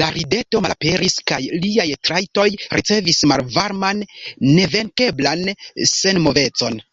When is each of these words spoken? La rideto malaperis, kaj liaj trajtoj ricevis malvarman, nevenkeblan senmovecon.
La 0.00 0.08
rideto 0.16 0.62
malaperis, 0.64 1.20
kaj 1.32 1.38
liaj 1.66 1.86
trajtoj 2.10 2.48
ricevis 2.66 3.24
malvarman, 3.36 4.06
nevenkeblan 4.60 5.52
senmovecon. 5.98 6.88